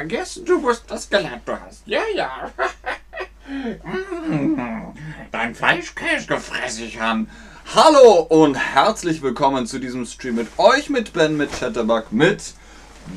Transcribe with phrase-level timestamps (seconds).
[0.00, 1.86] vergessen, du musst das gelernt du hast.
[1.86, 2.50] Ja, ja.
[3.82, 4.56] Mm,
[5.32, 7.28] Dein Fleischkäse gefressen an.
[7.74, 12.54] Hallo und herzlich willkommen zu diesem Stream mit euch, mit Ben, mit Chatterbug, mit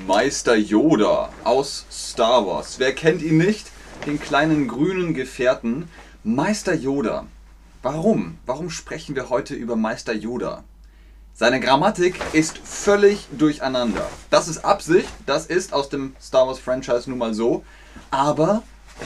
[0.07, 2.79] Meister Yoda aus Star Wars.
[2.79, 3.67] Wer kennt ihn nicht?
[4.07, 5.87] Den kleinen grünen Gefährten.
[6.23, 7.27] Meister Yoda.
[7.83, 8.39] Warum?
[8.47, 10.63] Warum sprechen wir heute über Meister Yoda?
[11.35, 14.07] Seine Grammatik ist völlig durcheinander.
[14.29, 17.63] Das ist Absicht, das ist aus dem Star Wars Franchise nun mal so.
[18.11, 18.61] Aber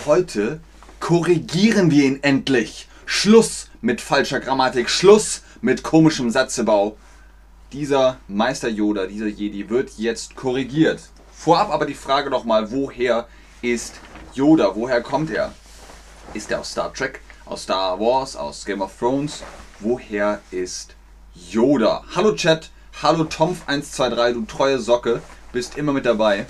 [0.06, 0.60] heute
[1.00, 2.90] korrigieren wir ihn endlich.
[3.06, 6.98] Schluss mit falscher Grammatik, Schluss mit komischem Satzebau.
[7.72, 11.00] Dieser Meister Yoda, dieser Jedi wird jetzt korrigiert.
[11.32, 13.30] Vorab aber die Frage nochmal, woher
[13.62, 14.02] ist
[14.34, 14.76] Yoda?
[14.76, 15.54] Woher kommt er?
[16.34, 19.44] Ist er aus Star Trek, aus Star Wars, aus Game of Thrones?
[19.80, 20.97] Woher ist
[21.38, 22.04] Yoda?
[22.16, 22.72] Hallo Chat,
[23.04, 25.22] hallo Tomf123, du treue Socke,
[25.52, 26.48] bist immer mit dabei.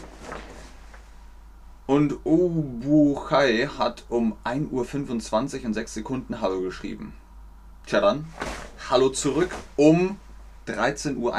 [1.86, 7.14] Und Ubuchai hat um 1.25 Uhr und 6 Sekunden Hallo geschrieben.
[7.86, 8.26] Tja dann,
[8.90, 10.18] Hallo zurück um
[10.68, 11.34] 13.31 Uhr.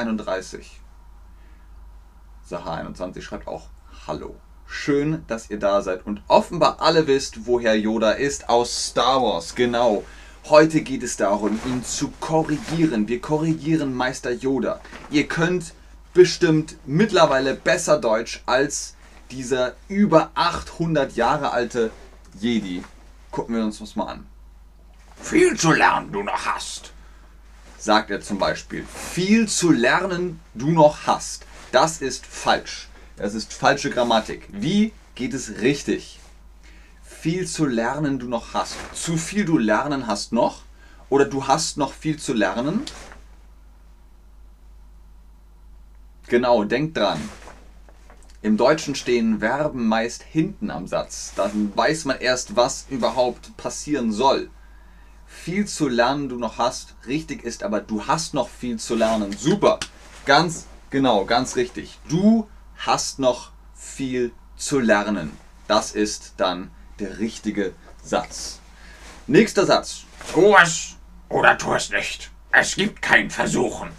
[2.51, 3.69] Saha21 schreibt auch
[4.07, 4.37] Hallo.
[4.67, 8.51] Schön, dass ihr da seid und offenbar alle wisst, woher Yoda ist.
[8.51, 10.05] Aus Star Wars, genau.
[10.51, 13.07] Heute geht es darum, ihn zu korrigieren.
[13.07, 14.81] Wir korrigieren Meister Yoda.
[15.11, 15.75] Ihr könnt
[16.15, 18.95] bestimmt mittlerweile besser Deutsch als
[19.31, 21.91] dieser über 800 Jahre alte
[22.41, 22.83] Jedi.
[23.31, 24.27] Gucken wir uns das mal an.
[25.21, 26.93] Viel zu lernen du noch hast.
[27.79, 28.87] Sagt er zum Beispiel.
[28.87, 31.45] Viel zu lernen du noch hast.
[31.73, 32.89] Das ist falsch.
[33.17, 34.49] Das ist falsche Grammatik.
[34.51, 36.18] Wie geht es richtig?
[37.21, 38.77] Viel zu lernen du noch hast.
[38.95, 40.63] Zu viel du lernen hast noch.
[41.09, 42.83] Oder du hast noch viel zu lernen.
[46.29, 47.19] Genau, denk dran.
[48.41, 51.33] Im Deutschen stehen Verben meist hinten am Satz.
[51.34, 54.49] Dann weiß man erst, was überhaupt passieren soll.
[55.27, 56.95] Viel zu lernen du noch hast.
[57.09, 59.33] Richtig ist aber, du hast noch viel zu lernen.
[59.37, 59.81] Super.
[60.25, 61.99] Ganz genau, ganz richtig.
[62.09, 65.33] Du hast noch viel zu lernen.
[65.67, 67.72] Das ist dann der richtige
[68.03, 68.60] Satz.
[69.26, 70.04] Nächster Satz.
[70.32, 70.97] Tu es
[71.28, 72.31] oder tu es nicht.
[72.50, 73.91] Es gibt kein Versuchen.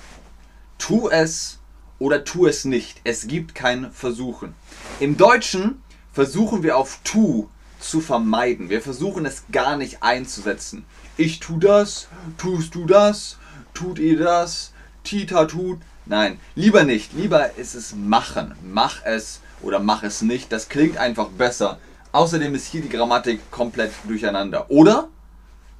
[0.77, 1.59] Tu es
[1.99, 3.01] oder tu es nicht.
[3.03, 4.55] Es gibt kein Versuchen.
[4.99, 7.49] Im Deutschen versuchen wir auf tu
[7.79, 8.69] zu vermeiden.
[8.69, 10.85] Wir versuchen es gar nicht einzusetzen.
[11.17, 13.37] Ich tu das, tust du das,
[13.73, 14.73] tut ihr das,
[15.03, 15.79] Tita tut.
[16.05, 17.13] Nein, lieber nicht.
[17.13, 18.55] Lieber ist es machen.
[18.63, 20.51] Mach es oder mach es nicht.
[20.51, 21.79] Das klingt einfach besser.
[22.11, 24.69] Außerdem ist hier die Grammatik komplett durcheinander.
[24.71, 25.09] Oder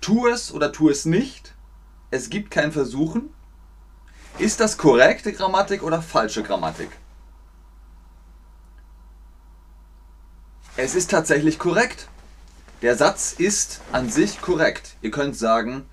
[0.02, 1.56] tu es oder tu es nicht.
[2.12, 3.34] Es gibt kein Versuchen.
[4.38, 6.90] Ist das korrekte Grammatik oder falsche Grammatik?
[10.78, 12.08] Es ist tatsächlich korrekt.
[12.82, 14.96] Der Satz ist an sich korrekt.
[15.02, 15.86] Ihr könnt sagen,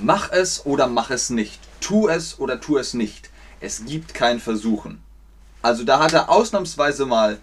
[0.00, 1.60] mach es oder mach es nicht.
[1.80, 3.28] Tu es oder tu es nicht.
[3.60, 5.02] Es gibt kein Versuchen.
[5.60, 7.38] Also da hat er ausnahmsweise mal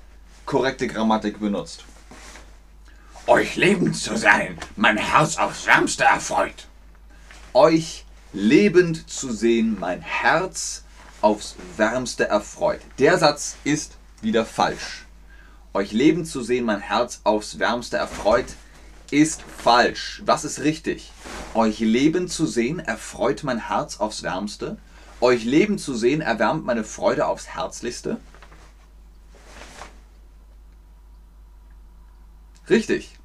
[0.45, 1.85] korrekte Grammatik benutzt.
[3.29, 6.65] Euch lebend zu sein, mein Herz aufs Wärmste erfreut.
[7.53, 10.85] Euch lebend zu sehen, mein Herz
[11.19, 12.79] aufs Wärmste erfreut.
[12.99, 15.05] Der Satz ist wieder falsch.
[15.73, 18.45] Euch lebend zu sehen, mein Herz aufs Wärmste erfreut,
[19.11, 20.21] ist falsch.
[20.25, 21.11] Was ist richtig?
[21.53, 24.77] Euch lebend zu sehen, erfreut mein Herz aufs Wärmste.
[25.19, 28.21] Euch lebend zu sehen, erwärmt meine Freude aufs Herzlichste.
[32.69, 33.17] Richtig.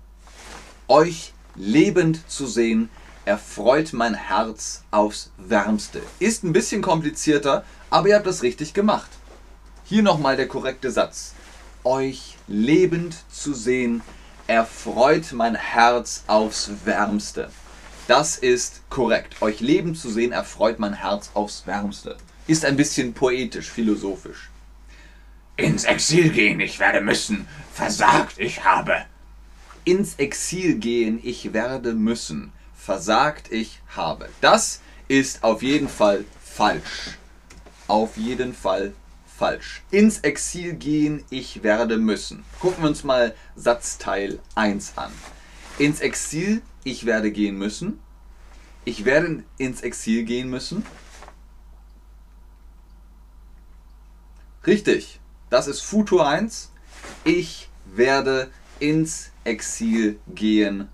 [0.89, 2.89] Euch lebend zu sehen,
[3.25, 6.01] erfreut mein Herz aufs Wärmste.
[6.19, 9.11] Ist ein bisschen komplizierter, aber ihr habt das richtig gemacht.
[9.85, 11.35] Hier nochmal der korrekte Satz.
[11.85, 14.03] Euch lebend zu sehen,
[14.47, 17.51] erfreut mein Herz aufs Wärmste.
[18.07, 19.41] Das ist korrekt.
[19.43, 22.17] Euch lebend zu sehen, erfreut mein Herz aufs Wärmste.
[22.47, 24.51] Ist ein bisschen poetisch, philosophisch.
[25.57, 27.47] Ins Exil gehen ich werde müssen.
[27.73, 29.07] Versagt ich habe.
[29.85, 32.53] Ins Exil gehen ich werde müssen.
[32.75, 34.29] Versagt ich habe.
[34.41, 37.19] Das ist auf jeden Fall falsch.
[37.89, 38.95] Auf jeden Fall
[39.27, 39.83] falsch.
[39.91, 42.45] Ins Exil gehen ich werde müssen.
[42.61, 45.13] Gucken wir uns mal Satzteil 1 an.
[45.79, 47.99] Ins Exil ich werde gehen müssen.
[48.85, 50.87] Ich werde ins Exil gehen müssen.
[54.65, 55.19] Richtig.
[55.51, 56.71] Das ist Futur 1.
[57.25, 58.51] Ich werde
[58.83, 60.89] ins Exil gehen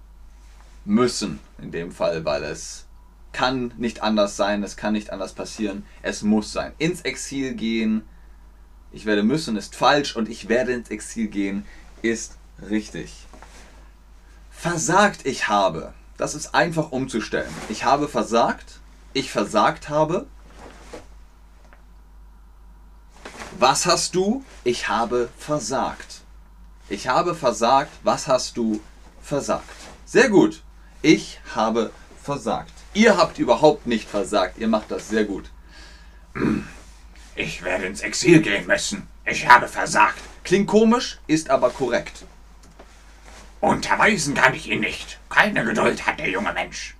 [0.85, 1.41] müssen.
[1.61, 2.85] In dem Fall, weil es
[3.33, 6.73] kann nicht anders sein, es kann nicht anders passieren, es muss sein.
[6.77, 8.03] Ins Exil gehen,
[8.93, 11.65] ich werde müssen ist falsch und ich werde ins Exil gehen
[12.03, 12.37] ist
[12.71, 13.27] richtig.
[14.51, 15.95] Versagt ich habe.
[16.19, 17.53] Das ist einfach umzustellen.
[17.71, 18.81] Ich habe versagt.
[19.15, 20.27] Ich versagt habe.
[23.59, 24.45] Was hast du?
[24.65, 26.23] Ich habe versagt.
[26.91, 27.93] Ich habe versagt.
[28.03, 28.81] Was hast du
[29.21, 29.69] versagt?
[30.07, 30.63] Sehr gut.
[31.03, 31.91] Ich habe
[32.23, 32.73] versagt.
[32.95, 34.59] Ihr habt überhaupt nicht versagt.
[34.59, 35.51] Ihr macht das sehr gut.
[37.37, 39.07] Ich werde ins Exil gehen müssen.
[39.27, 40.23] Ich habe versagt.
[40.45, 42.25] Klingt komisch, ist aber korrekt.
[43.61, 45.19] Unterweisen kann ich ihn nicht.
[45.29, 46.97] Keine Geduld hat der junge Mensch.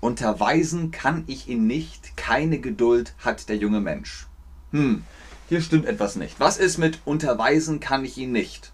[0.00, 2.16] Unterweisen kann ich ihn nicht.
[2.16, 4.26] Keine Geduld hat der junge Mensch.
[4.72, 5.04] Hm,
[5.48, 6.40] hier stimmt etwas nicht.
[6.40, 8.72] Was ist mit unterweisen kann ich ihn nicht?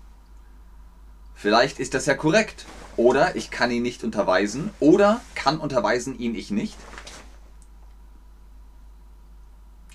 [1.40, 2.66] Vielleicht ist das ja korrekt.
[2.96, 4.70] Oder ich kann ihn nicht unterweisen.
[4.80, 6.76] Oder kann unterweisen ihn ich nicht.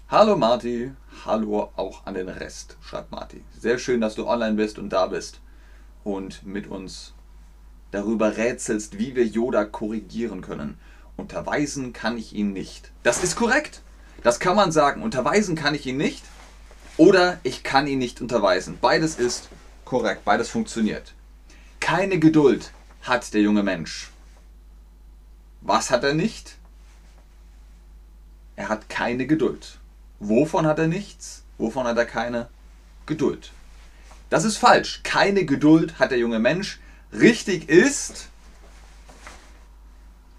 [0.08, 0.94] Hallo Marti.
[1.26, 3.44] Hallo auch an den Rest, schreibt Marti.
[3.60, 5.42] Sehr schön, dass du online bist und da bist
[6.06, 7.14] und mit uns
[7.92, 10.78] darüber rätselst, wie wir Yoda korrigieren können.
[11.18, 12.92] Unterweisen kann ich ihn nicht.
[13.04, 13.82] Das ist korrekt.
[14.24, 15.04] Das kann man sagen.
[15.04, 16.24] Unterweisen kann ich ihn nicht.
[16.96, 18.78] Oder ich kann ihn nicht unterweisen.
[18.80, 19.50] Beides ist
[19.84, 20.24] korrekt.
[20.24, 21.14] Beides funktioniert.
[21.84, 22.72] Keine Geduld
[23.02, 24.10] hat der junge Mensch.
[25.60, 26.56] Was hat er nicht?
[28.56, 29.80] Er hat keine Geduld.
[30.20, 31.44] Wovon hat er nichts?
[31.58, 32.48] Wovon hat er keine
[33.06, 33.52] Geduld?
[34.30, 35.02] Das ist falsch.
[35.04, 36.80] Keine Geduld hat der junge Mensch.
[37.12, 38.30] Richtig ist,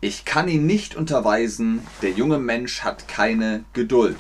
[0.01, 4.17] ich kann ihn nicht unterweisen, der junge Mensch hat keine Geduld.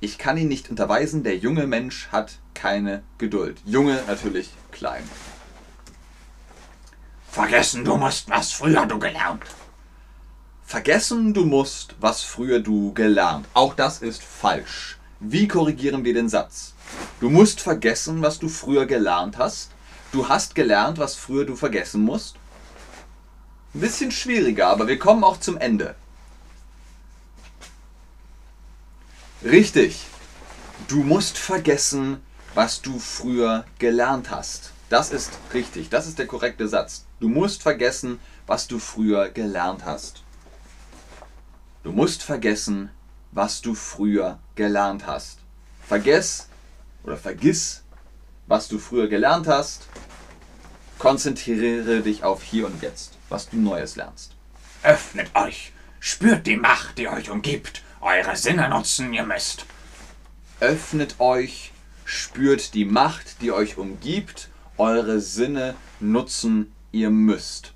[0.00, 3.62] Ich kann ihn nicht unterweisen, der junge Mensch hat keine Geduld.
[3.64, 5.04] Junge natürlich klein.
[7.36, 9.42] Vergessen du musst, was früher du gelernt.
[10.64, 13.46] Vergessen du musst, was früher du gelernt.
[13.52, 14.96] Auch das ist falsch.
[15.20, 16.72] Wie korrigieren wir den Satz?
[17.20, 19.72] Du musst vergessen, was du früher gelernt hast.
[20.12, 22.36] Du hast gelernt, was früher du vergessen musst.
[23.74, 25.94] Ein bisschen schwieriger, aber wir kommen auch zum Ende.
[29.44, 30.06] Richtig.
[30.88, 32.22] Du musst vergessen,
[32.54, 34.72] was du früher gelernt hast.
[34.88, 35.88] Das ist richtig.
[35.88, 37.06] Das ist der korrekte Satz.
[37.20, 40.22] Du musst vergessen, was du früher gelernt hast.
[41.82, 42.90] Du musst vergessen,
[43.32, 45.38] was du früher gelernt hast.
[45.86, 46.48] Vergess
[47.04, 47.82] oder vergiss,
[48.46, 49.88] was du früher gelernt hast.
[50.98, 54.34] Konzentriere dich auf hier und jetzt, was du Neues lernst.
[54.82, 55.72] Öffnet euch.
[56.00, 57.82] Spürt die Macht, die euch umgibt.
[58.00, 59.66] Eure Sinne nutzen ihr müsst.
[60.60, 61.72] Öffnet euch,
[62.04, 64.48] spürt die Macht, die euch umgibt.
[64.78, 67.72] Eure Sinne nutzen ihr müsst.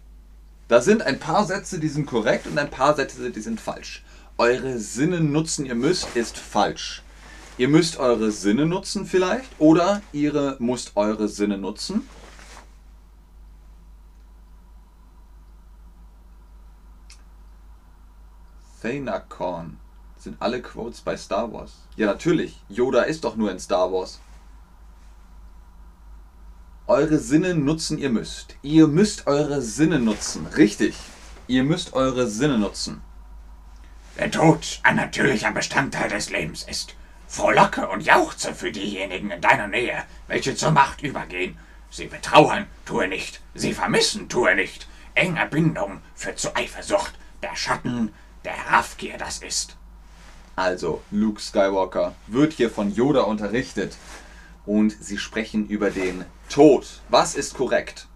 [0.68, 4.04] Da sind ein paar Sätze, die sind korrekt und ein paar Sätze, die sind falsch.
[4.36, 7.02] Eure Sinne nutzen ihr müsst ist falsch.
[7.56, 12.06] Ihr müsst eure Sinne nutzen vielleicht oder ihr müsst eure Sinne nutzen.
[18.82, 19.78] Thainakorn.
[20.18, 21.72] Sind alle Quotes bei Star Wars?
[21.96, 22.62] Ja, natürlich.
[22.68, 24.20] Yoda ist doch nur in Star Wars.
[26.90, 28.56] Eure Sinne nutzen ihr müsst.
[28.62, 30.48] Ihr müsst eure Sinne nutzen.
[30.56, 30.96] Richtig.
[31.46, 33.00] Ihr müsst eure Sinne nutzen.
[34.18, 36.96] Der Tod ein natürlicher Bestandteil des Lebens ist.
[37.28, 41.56] Frohlocke und jauchze für diejenigen in deiner Nähe, welche zur Macht übergehen.
[41.92, 43.40] Sie betrauern, tue nicht.
[43.54, 44.88] Sie vermissen, tue nicht.
[45.14, 47.14] Enge Bindung führt zu Eifersucht.
[47.40, 48.12] Der Schatten
[48.44, 49.76] der Raffgier das ist.
[50.56, 53.96] Also, Luke Skywalker wird hier von Yoda unterrichtet
[54.66, 57.00] und sie sprechen über den Tod.
[57.08, 58.08] Was ist korrekt?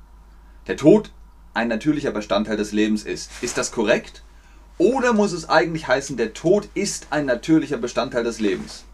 [0.66, 1.12] Der Tod
[1.54, 3.30] ein natürlicher Bestandteil des Lebens ist.
[3.42, 4.24] Ist das korrekt?
[4.76, 8.84] Oder muss es eigentlich heißen, der Tod ist ein natürlicher Bestandteil des Lebens?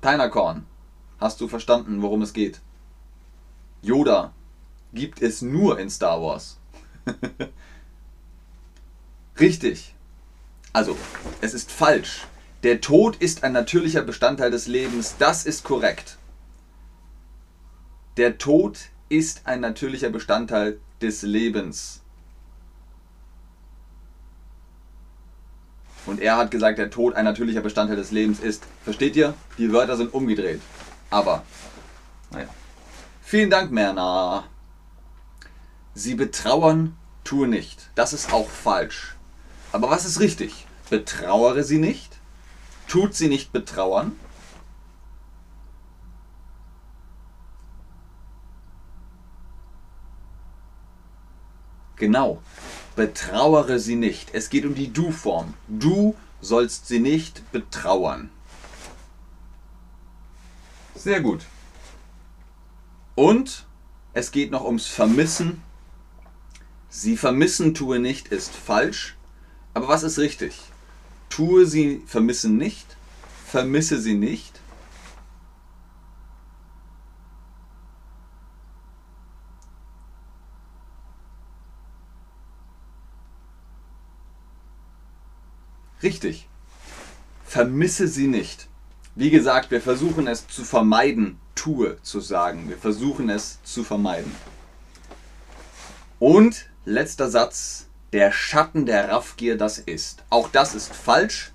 [0.00, 0.64] Teinerkorn,
[1.18, 2.60] hast du verstanden, worum es geht?
[3.82, 4.32] Yoda
[4.92, 6.60] gibt es nur in Star Wars.
[9.40, 9.92] Richtig.
[10.72, 10.96] Also,
[11.40, 12.28] es ist falsch.
[12.62, 15.16] Der Tod ist ein natürlicher Bestandteil des Lebens.
[15.18, 16.18] Das ist korrekt.
[18.16, 22.00] Der Tod ist ein natürlicher Bestandteil des Lebens.
[26.06, 28.62] Und er hat gesagt, der Tod ein natürlicher Bestandteil des Lebens ist.
[28.84, 29.34] Versteht ihr?
[29.58, 30.60] Die Wörter sind umgedreht.
[31.10, 31.42] Aber,
[32.30, 32.48] naja.
[33.22, 34.44] Vielen Dank, Merna.
[35.94, 37.90] Sie betrauern, tue nicht.
[37.96, 39.16] Das ist auch falsch.
[39.72, 40.66] Aber was ist richtig?
[40.90, 42.15] Betrauere sie nicht?
[42.88, 44.12] Tut sie nicht betrauern?
[51.96, 52.42] Genau.
[52.94, 54.34] Betrauere sie nicht.
[54.34, 55.54] Es geht um die Du-Form.
[55.68, 58.30] Du sollst sie nicht betrauern.
[60.94, 61.46] Sehr gut.
[63.14, 63.66] Und
[64.12, 65.62] es geht noch ums Vermissen.
[66.88, 69.16] Sie vermissen tue nicht ist falsch.
[69.74, 70.58] Aber was ist richtig?
[71.28, 72.96] Tue sie vermissen nicht,
[73.46, 74.60] vermisse sie nicht.
[86.02, 86.48] Richtig.
[87.44, 88.68] Vermisse sie nicht.
[89.14, 92.68] Wie gesagt, wir versuchen es zu vermeiden, tue zu sagen.
[92.68, 94.30] Wir versuchen es zu vermeiden.
[96.18, 100.24] Und letzter Satz, der Schatten der Raffgier das ist.
[100.30, 101.52] Auch das ist falsch.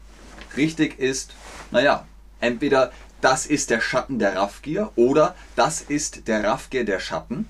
[0.55, 1.33] Richtig ist,
[1.71, 2.05] naja,
[2.39, 7.49] entweder das ist der Schatten der Raffgier oder das ist der Raffgier der Schatten.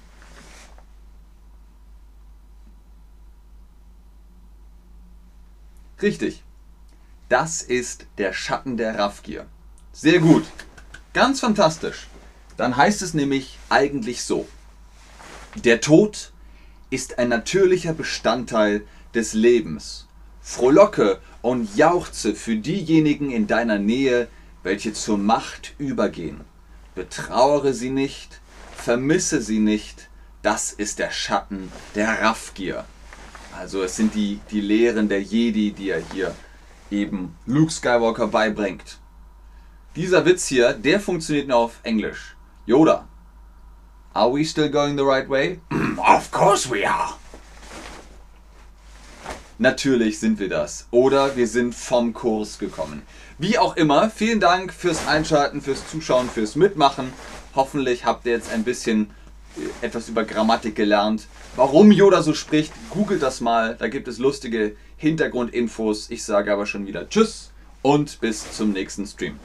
[6.01, 6.41] Richtig.
[7.27, 9.45] Das ist der Schatten der Raffgier.
[9.91, 10.45] Sehr gut.
[11.11, 12.07] Ganz fantastisch.
[12.55, 14.47] Dann heißt es nämlich eigentlich so.
[15.55, 16.31] Der Tod
[16.89, 20.07] ist ein natürlicher Bestandteil des Lebens.
[20.41, 24.27] Frohlocke und jauchze für diejenigen in deiner Nähe,
[24.63, 26.41] welche zur Macht übergehen.
[26.95, 28.41] Betrauere sie nicht,
[28.75, 30.09] vermisse sie nicht,
[30.41, 32.85] das ist der Schatten der Raffgier.
[33.57, 36.33] Also es sind die, die Lehren der Jedi, die er hier
[36.89, 38.99] eben Luke Skywalker beibringt.
[39.95, 42.35] Dieser Witz hier, der funktioniert nur auf Englisch.
[42.65, 43.07] Yoda,
[44.13, 45.59] are we still going the right way?
[45.97, 47.20] Of course we are.
[49.61, 50.87] Natürlich sind wir das.
[50.89, 53.03] Oder wir sind vom Kurs gekommen.
[53.37, 57.13] Wie auch immer, vielen Dank fürs Einschalten, fürs Zuschauen, fürs Mitmachen.
[57.53, 59.11] Hoffentlich habt ihr jetzt ein bisschen
[59.55, 61.27] äh, etwas über Grammatik gelernt.
[61.55, 63.75] Warum Yoda so spricht, googelt das mal.
[63.77, 66.09] Da gibt es lustige Hintergrundinfos.
[66.09, 67.51] Ich sage aber schon wieder Tschüss
[67.83, 69.39] und bis zum nächsten Stream.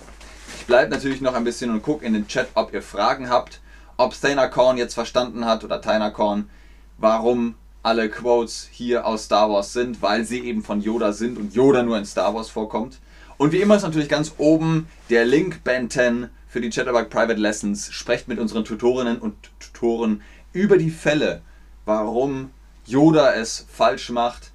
[0.58, 3.60] Ich bleibe natürlich noch ein bisschen und gucke in den Chat, ob ihr Fragen habt.
[3.98, 6.48] Ob Thanakorn jetzt verstanden hat oder Tynakorn,
[6.96, 7.54] warum
[7.86, 11.84] alle Quotes hier aus Star Wars sind, weil sie eben von Yoda sind und Yoda
[11.84, 12.98] nur in Star Wars vorkommt.
[13.38, 17.40] Und wie immer ist natürlich ganz oben der Link Ben 10 für die Chatterbug Private
[17.40, 17.92] Lessons.
[17.92, 21.42] Sprecht mit unseren Tutorinnen und Tutoren über die Fälle,
[21.84, 22.50] warum
[22.86, 24.50] Yoda es falsch macht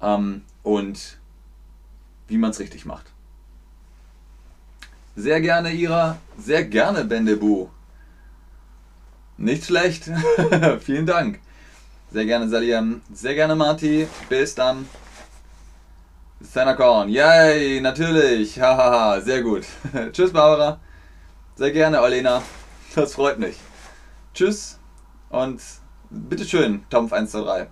[0.00, 1.18] ähm, und
[2.28, 3.06] wie man es richtig macht.
[5.16, 7.66] Sehr gerne Ira, sehr gerne Bendebu.
[9.38, 10.08] Nicht schlecht.
[10.80, 11.40] Vielen Dank.
[12.12, 13.02] Sehr gerne Saliam.
[13.12, 14.08] Sehr gerne Marty.
[14.28, 14.88] Bis dann.
[16.74, 17.08] Korn.
[17.08, 18.60] Yay, natürlich.
[18.60, 19.64] Hahaha, sehr gut.
[20.12, 20.80] Tschüss, Barbara.
[21.54, 22.42] Sehr gerne, Olena.
[22.94, 23.56] Das freut mich.
[24.34, 24.78] Tschüss
[25.28, 25.60] und
[26.10, 27.66] bitteschön, Tomf123.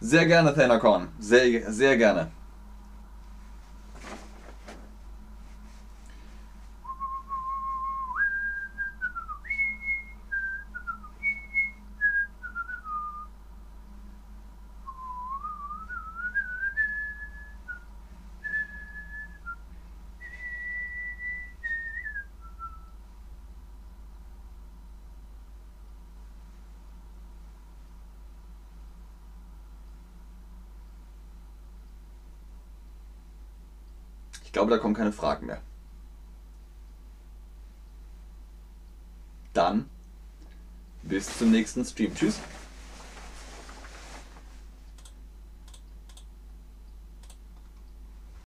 [0.00, 1.08] Sehr gerne, Korn.
[1.18, 2.30] Sehr, sehr gerne.
[34.50, 35.60] Ich glaube, da kommen keine Fragen mehr.
[39.52, 39.88] Dann
[41.04, 42.16] bis zum nächsten Stream.
[42.16, 42.40] Tschüss.